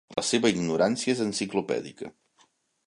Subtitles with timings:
[0.19, 2.13] «la seva ignorància és enciclopèdica».